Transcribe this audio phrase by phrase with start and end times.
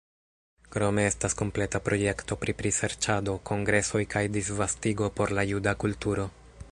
[0.75, 6.27] Krome estas kompleta projekto pri priserĉado, kongresoj kaj disvastigo por la juda kulturo.